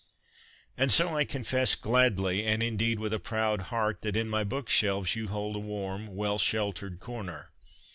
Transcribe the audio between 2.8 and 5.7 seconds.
with a proud heart, that in my bookshelves you hold a